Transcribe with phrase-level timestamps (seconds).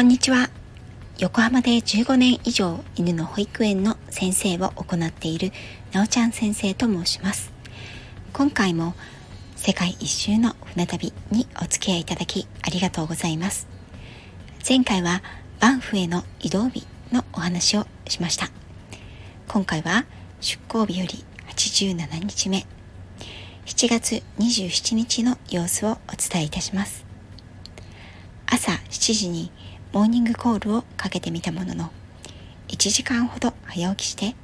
[0.00, 0.48] こんにちは。
[1.18, 5.52] 横浜で15年以上犬の保育園の先生を行っている
[5.92, 7.52] なおちゃん先生と申します。
[8.32, 8.94] 今回も
[9.56, 13.68] 世界一周の船旅にお付き合いいただきありがとうございます。
[14.66, 15.22] 前回は
[15.60, 18.48] バンフへの移動日のお話をしました。
[19.48, 20.06] 今回は
[20.40, 22.64] 出港日より87日目、
[23.66, 27.04] 7月27日の様子をお伝えいたします。
[28.46, 29.52] 朝7時に
[29.92, 31.90] モーニングコールをかけてみたものの
[32.68, 34.36] 1時間ほど早起きして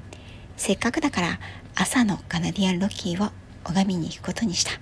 [0.56, 1.38] せっかくだから
[1.77, 3.30] 朝のカナディアンロッキーを
[3.62, 4.73] 拝みに行くことにした。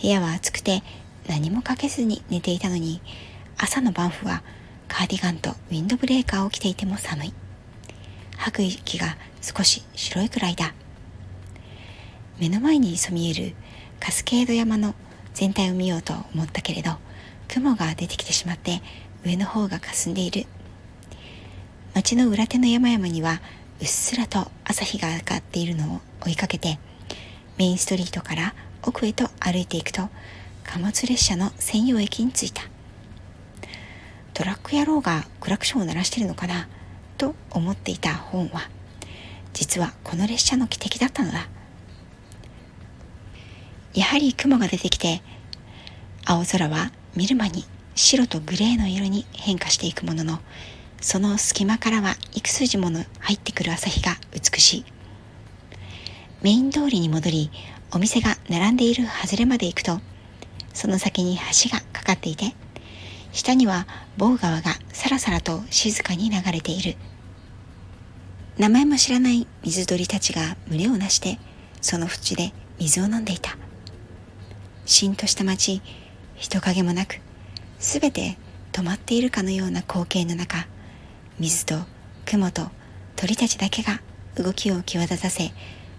[0.00, 0.82] 部屋は暑くて
[1.26, 3.00] 何もかけずに寝ていたのに
[3.58, 4.42] 朝のバンフは
[4.86, 7.34] カーディガンとウィンドブレーカーを着ていても寒い。
[8.36, 10.74] 吐く息が少し白いくらいだ。
[12.38, 13.54] 目の前にそみえる
[13.98, 14.94] カスケード山の
[15.32, 16.92] 全体を見ようと思ったけれど
[17.48, 18.82] 雲が出てきてしまって
[19.24, 20.46] 上の方が霞んでいる。
[21.94, 23.40] 町の裏手の山々には
[23.80, 26.78] うっすらと朝日が上がっているのを追いかけて
[27.56, 30.08] メインストリートから奥へと歩いていくと
[30.64, 32.62] 貨物列車の専用駅に着いた。
[34.32, 36.66] トラック野郎がクラクションを鳴らしてるのかな
[37.16, 38.68] と思っていた本は
[39.52, 41.46] 実はこの列車の汽笛だったのだ。
[43.94, 45.22] やはり雲が出てきて
[46.24, 50.40] 青空は見る間に白とグレーの色に変化していくものの
[51.00, 54.84] その隙間からは幾筋もの入ってくる朝日が美しい。
[56.42, 57.50] メイン通りに戻り
[57.92, 60.00] お店が並んでいる外れまで行くと
[60.72, 62.54] その先に橋がかかっていて
[63.32, 66.96] 下には某川がさらさらと静かに流れている。
[68.58, 71.38] 名前も知らない水鳥たちが群れをなして
[71.80, 73.56] その縁で水を飲んでいた。
[74.86, 75.82] しんとした町
[76.36, 77.20] 人影もなく
[77.78, 78.36] すべて
[78.72, 80.66] 止まっているかのような光景の中
[81.38, 81.76] 水と
[82.26, 82.68] 雲と
[83.16, 84.00] 鳥たちだけが
[84.36, 85.52] 動きを際立たせ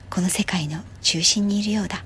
[0.09, 2.03] この世界の中心にいるようだ。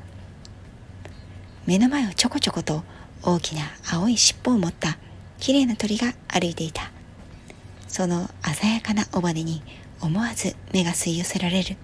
[1.66, 2.84] 目の前をちょこちょこと
[3.22, 4.98] 大きな青い尻尾を持った
[5.40, 6.92] きれいな鳥が歩いていた。
[7.88, 9.62] その鮮やかな尾羽に
[10.02, 11.76] 思わず目が吸い寄せられる。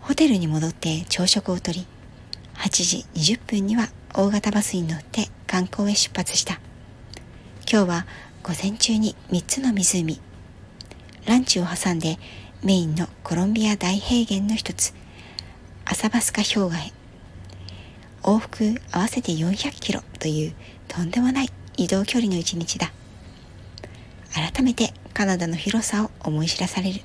[0.00, 1.86] ホテルに戻って朝食をとり
[2.56, 2.68] 8
[3.14, 6.60] 時20分には大型バスに乗って観光へ出発した。
[7.68, 8.06] 今日は
[8.44, 10.20] 午前中に3つの湖。
[11.26, 12.16] ランチを挟んで
[12.62, 14.94] メインのコロンビア大平原の一つ
[15.84, 16.92] アサバスカ氷河へ。
[18.22, 20.54] 往復合わせて400キロという
[20.86, 22.92] とんでもない移動距離の一日だ。
[24.32, 27.00] 改めてカナダの広さを思い知らされる。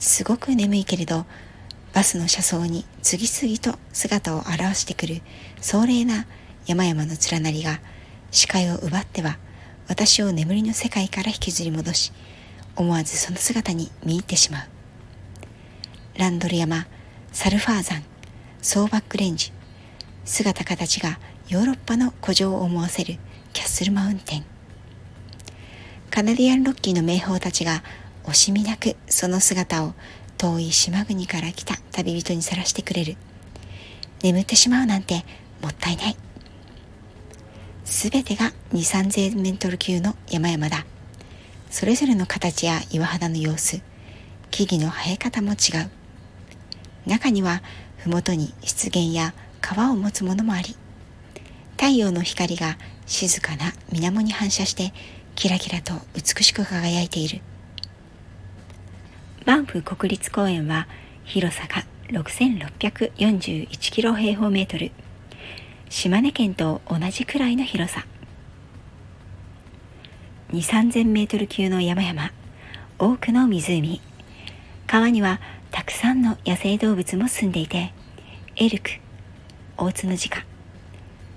[0.00, 1.26] すごく眠いけれど
[1.92, 5.20] バスの車窓に次々と姿を現してくる
[5.60, 6.26] 壮麗な
[6.66, 7.80] 山々の連なりが
[8.30, 9.38] 視界を奪っては
[9.88, 12.12] 私を眠りの世界から引きずり戻し
[12.76, 14.62] 思わずその姿に見入ってしまう。
[16.18, 16.86] ランドル山
[17.32, 18.02] サルファー山
[18.60, 19.52] ソーバックレンジ
[20.24, 21.18] 姿形が
[21.48, 23.18] ヨーロッパの古城を思わせる
[23.52, 24.44] キャッスルマウンテン。
[26.10, 27.82] カナディアンロッキーの名峰たちが
[28.24, 29.94] 惜しみなくその姿を
[30.38, 33.16] 遠い島国から来た旅人にさらしてくれる。
[34.22, 35.24] 眠ってしまうなんて
[35.60, 36.16] もったいない。
[37.84, 40.86] すべてが2 3 0 0 0ル級の山々だ。
[41.70, 43.82] それぞれの形や岩肌の様子
[44.50, 45.90] 木々の生え方も違う。
[47.08, 47.62] 中には
[47.98, 50.76] 麓に湿原や川を持つものもあり
[51.72, 52.76] 太陽の光が
[53.06, 54.92] 静かな水面に反射して
[55.34, 57.40] キラキラと美しく輝いている。
[59.48, 60.86] バンフ国立公園は
[61.24, 64.90] 広さが6641キロ平方メートル。
[65.88, 68.04] 島根県と同じくらいの広さ。
[70.50, 72.30] 2 3 0 0 0メートル級の山々。
[72.98, 74.02] 多くの湖。
[74.86, 77.94] 川にはたくさんの野生動物も住んでいて
[78.56, 78.90] エルク
[79.78, 80.44] オオツノジカ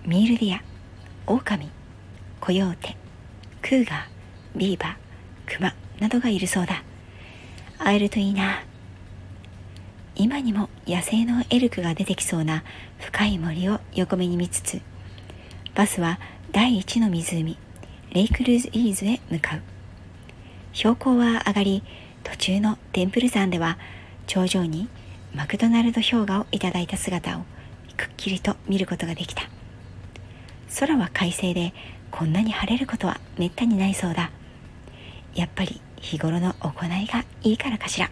[0.05, 0.61] ミールディア
[1.27, 1.69] オオカミ
[2.41, 2.97] コヨーテ
[3.61, 6.83] クーガービーバークマなどがいるそうだ。
[7.83, 8.63] 会えるといいな。
[10.15, 12.63] 今にも野生のエルクが出てきそうな
[12.99, 14.81] 深い森を横目に見つつ
[15.73, 16.19] バスは
[16.51, 17.57] 第一の湖
[18.13, 19.61] レイクルーズイーズへ向かう。
[20.73, 21.83] 標高は上がり
[22.23, 23.79] 途中のテンプル山では
[24.27, 24.87] 頂上に
[25.33, 27.41] マクドナルド氷河をいただいた姿を
[27.97, 29.43] くっきりと見ることができた。
[30.79, 31.73] 空は快晴で
[32.11, 34.29] こんなに晴れることはめったにないそうだ。
[35.33, 38.09] やっぱり日頃の行いがいいからかしら。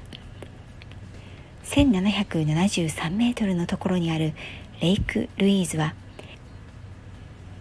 [1.65, 4.33] 1773メートルのところにある
[4.81, 5.93] レイク・ルイーズは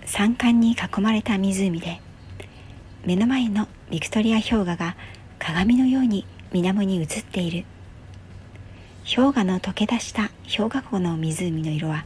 [0.06, 2.00] 山間に囲まれた湖で
[3.04, 4.96] 目の前のビクトリア氷河が
[5.38, 7.64] 鏡のように水面に映っている。
[9.04, 12.04] 氷河の溶け出した氷河湖の湖の色は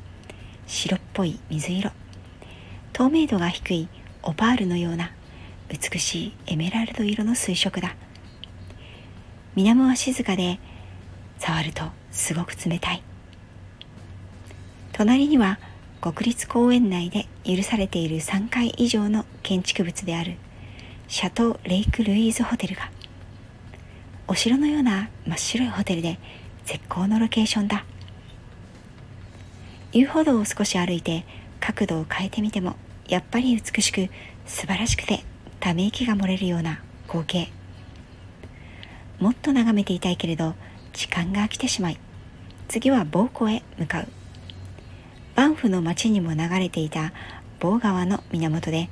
[0.67, 1.91] 白っぽい水色。
[2.93, 3.89] 透明度が低い
[4.23, 5.11] オパールのような
[5.69, 7.97] 美しいエメラルド色の水色だ。
[9.55, 10.59] 水面は静かで
[11.39, 13.03] 触るとすごく冷たい。
[14.93, 15.59] 隣には
[16.01, 20.37] 国立公園内で許されている3階以上の建築物である
[21.09, 22.91] シャトー・レイク・ルイーズホテルが
[24.27, 26.19] お城のような真っ白いホテルで
[26.65, 27.85] 絶好のロケーションだ。
[29.93, 31.25] 遊歩道を少し歩いて
[31.61, 32.77] 角度を変えてみても
[33.09, 34.09] やっぱり美しく
[34.47, 35.23] 素晴らしくて
[35.61, 37.62] ため息が漏れるような光景。
[39.23, 40.57] もっと眺めていたいけれど
[40.93, 41.99] 時間が来てしまい
[42.67, 44.09] 次はボー湖へ向かう。
[45.37, 47.13] バンフの町にも流れていた
[47.61, 48.89] ボー川の源で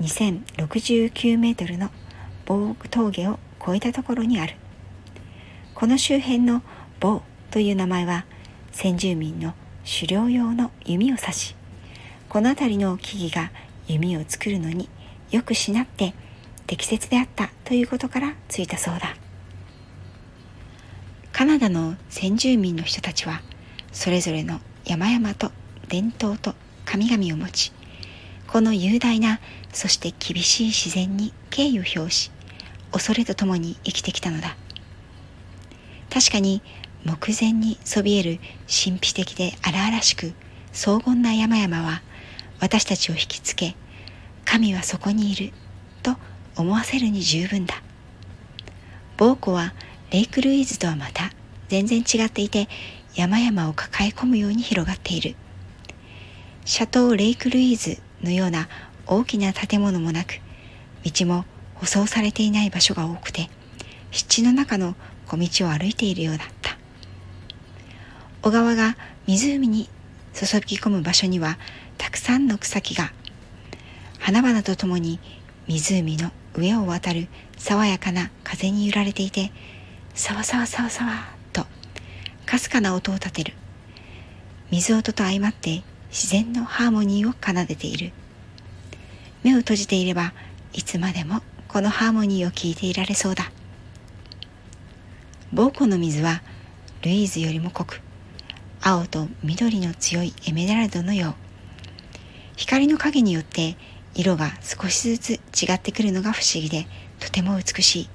[0.00, 1.90] 2069メートルの
[2.46, 4.54] ボー峠を越えたところにある。
[5.74, 6.62] この周辺の
[7.00, 8.26] ボーという名前は
[8.70, 9.54] 先住民の
[9.84, 11.56] 狩猟用の弓を指し
[12.28, 13.50] この辺りの木々が
[13.88, 14.88] 弓を作るのに
[15.32, 16.14] よくしなって
[16.68, 19.23] 適切であったということからついたそうだ。
[21.34, 23.42] カナダの先住民の人たちは
[23.90, 25.50] それぞれの山々と
[25.88, 26.54] 伝統と
[26.84, 27.72] 神々を持ち
[28.46, 29.40] この雄大な
[29.72, 32.30] そして厳しい自然に敬意を表し
[32.92, 34.56] 恐れとともに生きてきたのだ。
[36.08, 36.62] 確かに
[37.02, 38.38] 目前にそびえる
[38.68, 40.34] 神秘的で荒々しく
[40.72, 42.02] 荘厳な山々は
[42.60, 43.74] 私たちを引きつけ
[44.44, 45.52] 神はそこにいる
[46.04, 46.14] と
[46.54, 47.82] 思わせるに十分だ。
[49.16, 49.74] ボーコは
[50.14, 51.32] レイクルイーズとはまた
[51.66, 52.68] 全然違っていて
[53.16, 55.34] 山々を抱え込むように広がっている。
[56.64, 58.68] シャトー・レイクルイーズのような
[59.08, 60.34] 大きな建物もなく
[61.04, 61.44] 道も
[61.74, 63.50] 舗装されていない場所が多くて
[64.12, 64.94] 湿地の中の
[65.26, 66.78] 小道を歩いているようだった。
[68.40, 68.96] 小川が
[69.26, 69.88] 湖に
[70.32, 71.58] 注ぎ込む場所には
[71.98, 73.12] たくさんの草木が
[74.20, 75.18] 花々とともに
[75.66, 77.26] 湖の上を渡る
[77.58, 79.50] 爽やかな風に揺られていて
[80.14, 81.34] さわさわさわさわ
[82.46, 83.54] かすかな音を立てる。
[84.70, 88.12] 水音と相まって自然のハーモニーを奏でている。
[89.42, 90.32] 目を閉じていれば
[90.72, 93.50] いつまでもこのハーモニーを聞いていられそうだ。
[95.52, 96.42] 膀胱の水は
[97.02, 98.00] ルイーズよりも濃く
[98.82, 101.34] 青と緑の強いエメラルドのよう。
[102.56, 103.76] 光の影によって
[104.14, 106.86] 色が少しずつ違ってくるのが不思議で
[107.18, 108.13] とても美しい。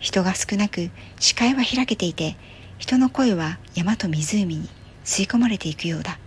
[0.00, 2.36] 人が少なく視界は開けていて
[2.78, 4.68] 人の声は山と湖に
[5.04, 6.18] 吸い込まれていくようだ。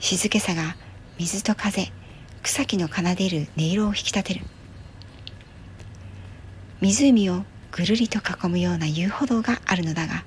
[0.00, 0.76] 静けさが
[1.18, 1.92] 水と風
[2.42, 4.40] 草木の奏でる音色を引き立てる。
[6.80, 10.24] 湖をぐるりと囲むような遊歩道があるのだが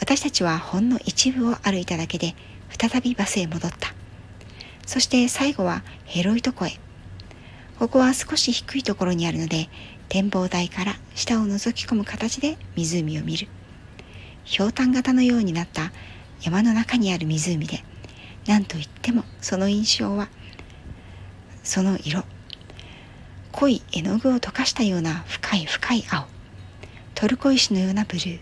[0.00, 2.34] 私たちはほんの一部を歩いただけで
[2.68, 3.94] 再びバスへ戻った。
[4.84, 6.80] そして最後はヘロイト湖へ。
[7.78, 9.68] ここは少し低いところにあるので
[10.10, 13.46] 展望台から下を覗き込む形で湖を見る。
[14.42, 15.92] ひょうたん型のようになった
[16.42, 17.84] 山の中にある湖で
[18.48, 20.28] 何といってもその印象は
[21.62, 22.24] その色。
[23.52, 26.26] 濃い絵の具を溶かしたような深い深い青。
[27.14, 28.40] トルコ石のようなブルー。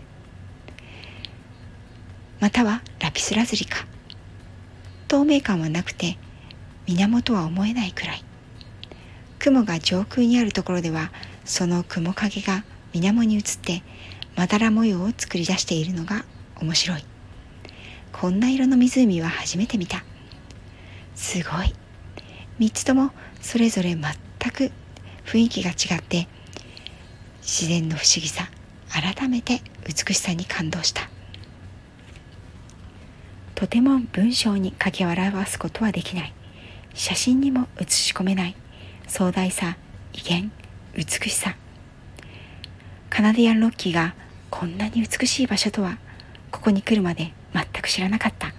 [2.39, 3.85] またはラピスラズリか。
[5.07, 6.17] 透明感はなくて
[6.87, 8.23] 水面とは思えないくらい。
[9.37, 11.11] 雲が上空にあるところでは
[11.49, 12.63] その雲影が
[12.93, 13.81] 水面に映って
[14.37, 16.23] まだら模様を作り出しているのが
[16.61, 17.03] 面白い。
[18.13, 20.03] こんな色の湖は初めて見た。
[21.15, 21.73] すごい。
[22.59, 24.01] 3つともそれぞれ全
[24.51, 24.71] く
[25.25, 26.27] 雰囲気が違って
[27.41, 28.47] 自然の不思議さ
[28.89, 31.09] 改めて美しさに感動した。
[33.55, 36.33] とても文章に書き表すことはできない。
[36.93, 38.55] 写真にも写し込めない。
[39.07, 39.77] 壮大さ
[40.13, 40.51] 威厳
[40.95, 41.55] 美しさ。
[43.09, 44.15] カナディアンロッキーが
[44.49, 45.97] こんなに美しい場所とは
[46.51, 48.53] ここに来るまで全く知らなかった。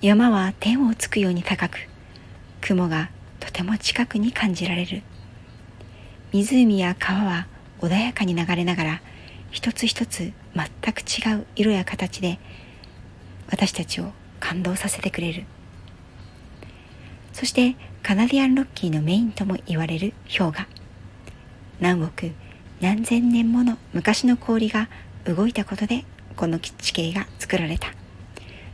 [0.00, 1.78] 山は天をつくように高く
[2.60, 3.10] 雲が
[3.40, 5.02] とても近くに感じられる。
[6.32, 7.46] 湖や川は
[7.80, 9.02] 穏やかに流れながら
[9.50, 12.38] 一つ一つ全く違う色や形で
[13.50, 15.44] 私たちを感動させてくれる。
[17.32, 17.76] そして
[18.08, 20.66] カナディアンロッキーのメインとも言われる氷河。
[21.78, 22.32] 何億
[22.80, 24.88] 何千年もの昔の氷が
[25.26, 27.92] 動いたことでこの地形が作られた。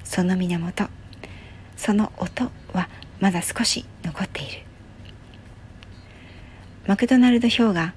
[0.04, 0.84] その源
[1.76, 2.88] その音は
[3.18, 4.62] まだ少し残っている。
[6.86, 7.92] マクドナルド氷河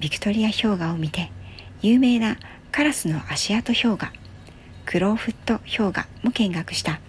[0.00, 1.30] ビクトリア氷河を見て
[1.82, 2.38] 有名な
[2.72, 4.10] カラスの足跡氷河
[4.86, 7.00] クローフット氷河も見学した。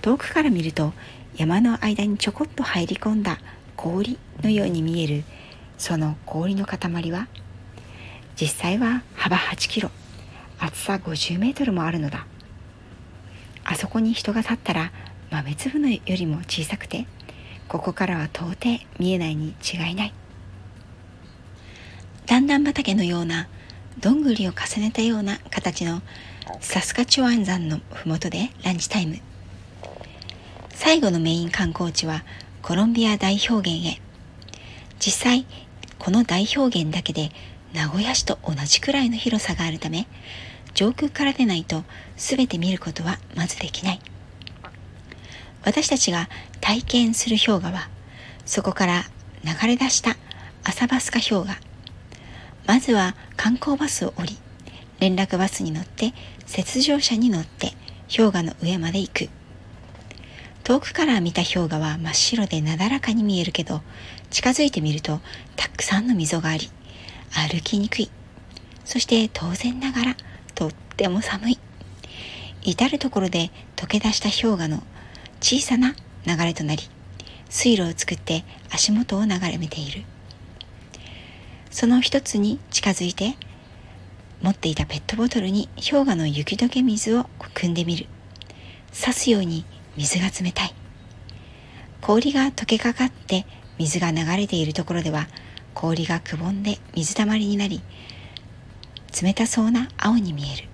[0.00, 0.92] 遠くから見ると
[1.36, 3.38] 山の間にちょこっと入り込んだ
[3.76, 5.24] 氷のように見える
[5.78, 7.26] その氷の塊は
[8.40, 9.90] 実際は幅8キロ
[10.58, 12.26] 厚さ50メートルもあるのだ。
[13.64, 14.92] あそこに人が立ったら
[15.30, 17.06] 豆粒のよりも小さくて
[17.66, 20.14] ここからは到底見えないに違いない。
[22.26, 23.48] 段々畑のような
[23.98, 26.02] どんぐりを重ねたような形の
[26.60, 29.18] サスカチュワン山の麓でランチタイム。
[30.74, 32.24] 最後のメイン観光地は
[32.60, 34.00] コロンビア大氷原へ。
[34.98, 35.46] 実際
[35.98, 37.30] この大氷原だけで
[37.72, 40.06] 名古屋市と同じくらいの広さがあるため
[40.74, 41.84] 上空から出ないと
[42.16, 44.00] 全て見ることはまずできない。
[45.64, 46.28] 私たちが
[46.60, 47.88] 体験する氷河は
[48.44, 49.04] そこから
[49.44, 50.16] 流れ出した
[50.64, 51.56] 浅バスカ氷河。
[52.66, 54.38] まずは観光バスを降り
[54.98, 56.12] 連絡バスに乗って
[56.56, 57.72] 雪上車に乗って
[58.14, 59.28] 氷河の上まで行く。
[60.64, 63.82] 遠くから見た氷河は真っ白でなだらかに見えるけど
[64.30, 65.20] 近づいてみると
[65.56, 66.70] たくさんの溝があり
[67.30, 68.10] 歩きにくい。
[68.84, 70.16] そして当然ながら
[70.54, 71.58] とっても寒い。
[72.62, 74.82] 至る所で溶け出した氷河の
[75.40, 75.94] 小さな
[76.26, 76.82] 流れとなり
[77.50, 80.02] 水路を作って足元を眺めている。
[81.70, 83.36] その一つに近づいて
[84.40, 88.06] 持っていたペットボトルに氷河の雪解け水を汲んでみる。
[88.98, 89.66] 刺すように
[89.96, 90.74] 水が冷たい。
[92.00, 93.46] 氷が溶けかかって
[93.78, 95.26] 水が流れているところでは
[95.72, 97.82] 氷がくぼんで水たまりになり
[99.20, 100.68] 冷たそうな青に見える。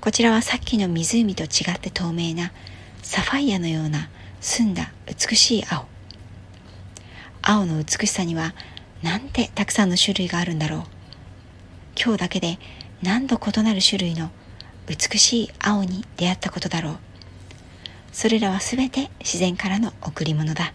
[0.00, 2.52] こちらはさっきの湖と違って透明な
[3.02, 4.08] サファイアのような
[4.40, 5.86] 澄んだ美しい青。
[7.42, 8.54] 青の美しさには
[9.02, 10.82] なんてたくさんの種類があるんだろう。
[12.02, 12.58] 今日だけで
[13.02, 14.30] 何度異なる種類の
[14.86, 16.98] 美しい青に出会ったことだろう。
[18.12, 20.72] それらは全て自然からの贈り物だ。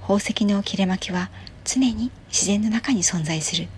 [0.00, 1.30] 宝石の切れ巻きは
[1.64, 3.68] 常に自然の中に存在する。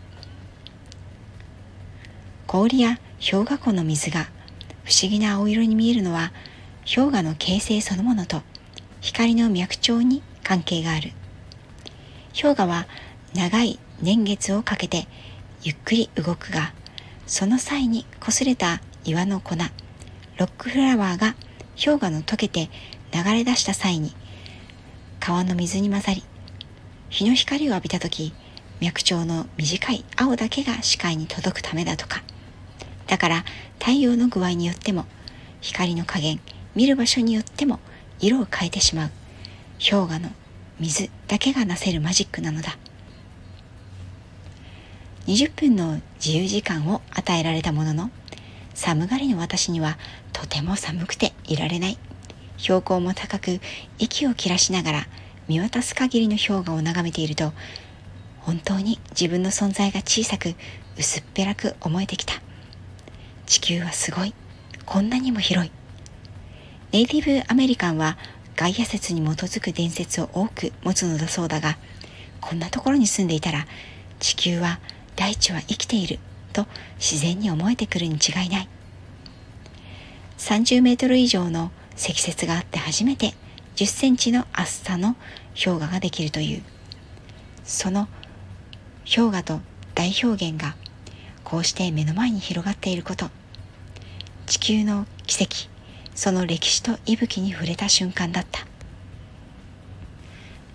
[2.46, 4.28] 氷や氷河湖の水が
[4.84, 6.32] 不思議な青色に見えるのは
[6.84, 8.42] 氷河の形成そのものと
[9.00, 11.12] 光の脈長に関係がある。
[12.40, 12.86] 氷河は
[13.34, 15.06] 長い年月をかけて
[15.62, 16.72] ゆっくり動くが
[17.26, 19.56] その際に擦れた岩の粉
[20.38, 21.34] ロックフラワーが
[21.82, 22.68] 氷河の溶けて
[23.12, 24.14] 流れ出した際に
[25.20, 26.24] 川の水に混ざり
[27.08, 28.34] 日の光を浴びた時
[28.80, 32.22] 脈長の短い青だけが視界に届くためだとか。
[33.06, 33.44] だから
[33.80, 35.06] 太陽の具合によっても
[35.60, 36.40] 光の加減
[36.74, 37.80] 見る場所によっても
[38.20, 39.10] 色を変えてしまう。
[39.78, 40.30] 氷河の
[40.78, 42.76] 水だけがなせるマジックなのだ。
[45.26, 48.10] 20分の自由時間を与えられたものの
[48.78, 49.98] 寒がりの私には
[50.32, 51.98] とても寒くていられない。
[52.58, 53.60] 標高も高く
[53.98, 55.06] 息を切らしながら
[55.48, 57.52] 見渡す限りの氷河を眺めていると
[58.40, 60.54] 本当に自分の存在が小さく
[60.96, 62.34] 薄っぺらく思えてきた。
[63.46, 64.32] 地球はすごい。
[64.86, 65.72] こんなにも広い。
[66.92, 68.16] ネイティブアメリカンは
[68.54, 71.76] ガイア説に基づく伝説を多く持つのだそうだが
[72.40, 73.66] こんなところに住んでいたら
[74.20, 74.78] 地球は
[75.16, 76.20] 大地は生きている。
[76.58, 76.66] と
[76.98, 78.68] 自然に思えてくるに違いない。
[80.38, 83.34] 30メートル以上の積雪があって初めて
[83.76, 85.16] 10センチの厚さの
[85.54, 86.62] 氷河ができるという。
[87.64, 88.08] その
[89.04, 89.60] 氷河と
[89.94, 90.74] 大氷原が
[91.44, 93.30] こうして目の前に広がっていること。
[94.46, 95.68] 地球の奇跡。
[96.14, 98.66] その歴史と息吹に触れた瞬間だった。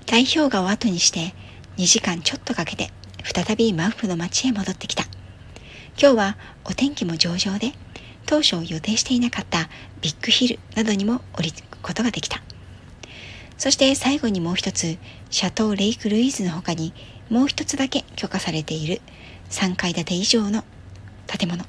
[0.06, 1.34] 大氷河を後にして
[1.76, 2.92] 2時間ちょっとかけて
[3.24, 5.04] 再びマウフの町へ戻ってきた。
[6.00, 7.72] 今日はお天気も上々で
[8.26, 9.70] 当初予定していなかった
[10.02, 12.42] ビッグヒルなどにも降りることができた。
[13.58, 14.98] そして最後にもう一つ
[15.30, 16.94] シャトー・レイク・ルイーズの他に
[17.30, 19.02] もう一つだけ許可されている
[19.50, 20.64] 3階建て以上の
[21.28, 21.64] 建物。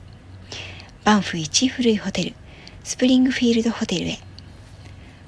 [1.04, 2.34] バンフ一古いホテル
[2.82, 4.18] スプリングフィールドホテルへ。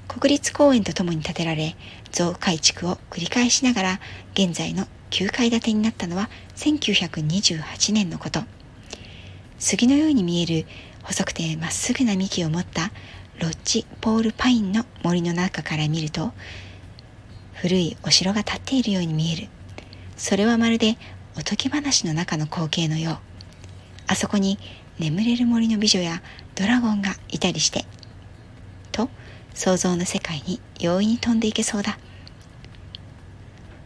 [0.08, 1.76] 国立公園とともに建てられ
[2.10, 4.00] 増改築を繰り返しながら
[4.32, 8.55] 現在の9階建てになったのは1928年のこと。
[9.58, 10.66] 杉のように見える
[11.02, 12.90] 細くてまっすぐな幹を持った
[13.40, 16.32] ロッジ・ポール・パインの森の中から見ると
[17.54, 19.48] 古いお城が建っているように見える。
[20.16, 20.96] それはまるで
[21.38, 23.18] おとぎ話の中の光景のよう。
[24.08, 24.58] あそこに
[24.98, 26.22] 眠れる森の美女や
[26.54, 27.84] ドラゴンがいたりして
[28.92, 29.08] と
[29.54, 31.98] 想像の世界に容易に飛んでいけそうだ。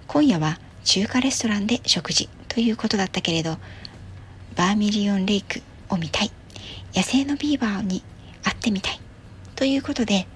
[0.08, 3.58] 今夜は中華レストランで食事ということだったけれど
[4.56, 6.30] バーミリオンレイクを見たい。
[6.94, 8.02] 野生のビーバーに
[8.42, 9.00] 会ってみたい。
[9.54, 10.26] ということで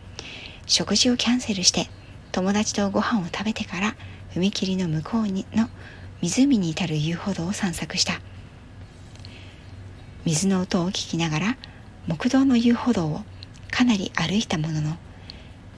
[0.66, 1.88] 食事をキャンセルして
[2.30, 3.96] 友達とご飯を食べてから
[4.34, 5.68] 踏切の向こうにの
[6.20, 8.20] 湖に至る遊歩道を散策した。
[10.24, 11.56] 水の音を聞きながら
[12.06, 13.22] 木道の遊歩道を
[13.70, 14.96] かなり歩いたものの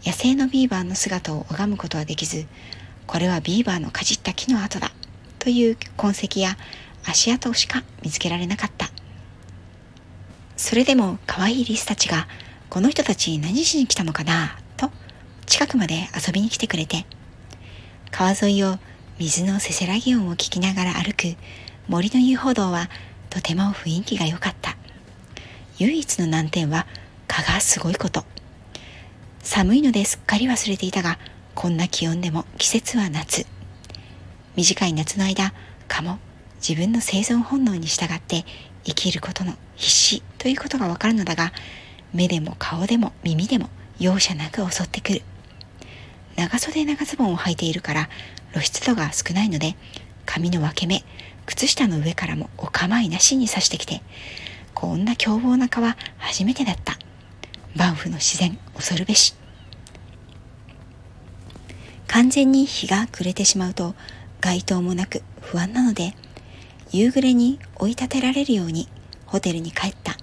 [0.05, 2.47] 野生のビーバーの姿を拝むことはできず
[3.07, 4.93] これはビーバーのかじった木の跡だ。
[5.39, 6.57] という痕跡や
[7.07, 8.91] 足跡しか見つけられなかった。
[10.57, 12.27] それでも可愛いリスたちが
[12.69, 14.91] この人たち何しに来たのかなと
[15.47, 17.07] 近くまで遊びに来てくれて。
[18.11, 18.79] 川沿いを
[19.19, 21.37] 水のせせらぎ音を聞きながら歩く
[21.89, 22.89] 森の遊歩道は
[23.31, 24.77] とても雰囲気が良かった。
[25.79, 26.87] 唯一の難点は
[27.29, 28.25] 蚊がすごいこと。
[29.43, 31.19] 寒いのですっかり忘れていたが
[31.55, 33.47] こんな気温でも季節は夏。
[34.57, 35.53] 短い夏の間
[35.89, 36.19] 蚊も
[36.61, 38.45] 自分の生存本能に従って
[38.85, 41.53] 生きることの必死ということがわかるのだが
[42.13, 45.23] 目でも顔でも耳でも容赦なく襲ってくる。
[46.37, 48.09] 長袖長ズボンを履いているから
[48.53, 49.75] 露出度が少ないので
[50.27, 51.03] 髪の分け目
[51.47, 54.03] 靴下の上からもお構いなしに刺してきて
[54.75, 56.99] こんな凶暴な蚊は初めてだった。
[57.77, 59.35] バンフの自然恐るべし。
[62.09, 63.95] 完全に日が暮れてしまうと
[64.41, 66.15] 街灯もなく不安なので
[66.91, 68.89] 夕暮れに追い立てられるように
[69.27, 70.17] ホテルに帰った。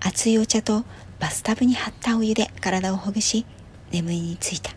[0.00, 0.84] 熱いお茶と
[1.18, 3.44] バスタブに張ったお湯で体をほぐし
[3.90, 4.72] 眠りについた。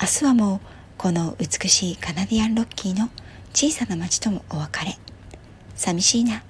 [0.00, 0.60] 明日はもう
[0.98, 3.10] この美しいカナディアンロッキーの
[3.52, 4.96] 小さな町ともお別れ。
[5.74, 6.42] 寂しいな。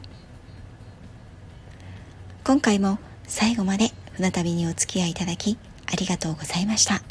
[2.44, 7.02] 今回も最後まで船旅にお付き合いいただきありがとうございました。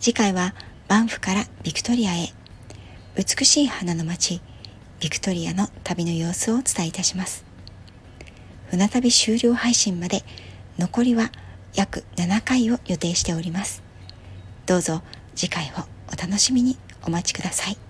[0.00, 0.54] 次回は
[0.88, 2.39] バンフからビクトリアへ。
[3.16, 4.40] 美しい花の街
[5.00, 7.44] ビクトリアの旅の様子をお伝えいたします。
[8.70, 10.22] 船旅終了配信まで
[10.78, 11.32] 残りは
[11.74, 13.82] 約7回を予定しております。
[14.66, 15.02] どうぞ
[15.34, 17.89] 次回をお楽しみにお待ちください。